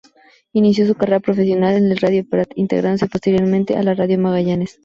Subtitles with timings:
[0.51, 4.79] Inició su carrera profesional en la Radio Prat, integrándose posteriormente a la Radio Magallanes.